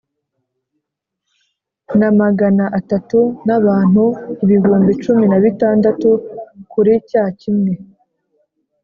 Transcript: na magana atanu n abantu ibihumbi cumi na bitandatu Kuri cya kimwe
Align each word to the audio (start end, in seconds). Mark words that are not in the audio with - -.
na 1.99 2.09
magana 2.21 2.65
atanu 2.79 3.19
n 3.47 3.49
abantu 3.59 4.03
ibihumbi 4.43 4.91
cumi 5.03 5.23
na 5.31 5.37
bitandatu 5.43 6.09
Kuri 6.71 6.93
cya 7.09 7.23
kimwe 7.39 7.73